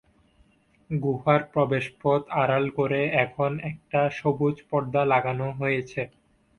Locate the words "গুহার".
0.89-1.41